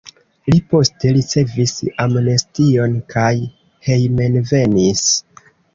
[0.51, 1.75] Li poste ricevis
[2.07, 3.31] amnestion kaj
[3.91, 5.11] hejmenvenis.